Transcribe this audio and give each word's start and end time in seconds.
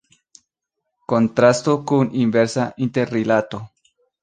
Kontrasto 1.13 1.77
kun 1.93 2.11
inversa 2.23 2.67
interrilato. 2.89 3.63